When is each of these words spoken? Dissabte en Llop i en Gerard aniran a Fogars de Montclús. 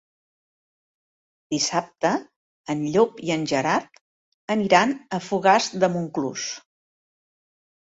Dissabte 1.55 2.15
en 2.75 2.83
Llop 2.95 3.23
i 3.29 3.35
en 3.37 3.45
Gerard 3.55 4.03
aniran 4.59 4.99
a 4.99 5.25
Fogars 5.31 5.73
de 5.81 5.95
Montclús. 6.01 6.53